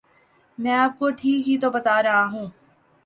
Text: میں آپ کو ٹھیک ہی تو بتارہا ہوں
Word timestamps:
میں 0.57 0.73
آپ 0.75 0.97
کو 0.99 1.09
ٹھیک 1.11 1.47
ہی 1.47 1.57
تو 1.57 1.69
بتارہا 1.71 2.25
ہوں 2.25 2.47